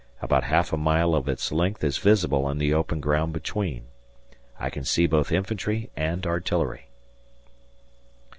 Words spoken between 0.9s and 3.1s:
of its length is visible in the open